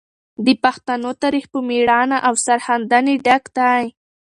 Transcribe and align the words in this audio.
د 0.45 0.47
پښتنو 0.63 1.09
تاریخ 1.21 1.45
په 1.53 1.59
مړانه 1.67 2.17
او 2.27 2.33
سرښندنې 2.45 3.15
ډک 3.25 3.43
دی. 3.57 3.83